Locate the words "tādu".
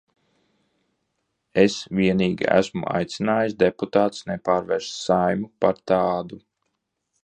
5.95-6.47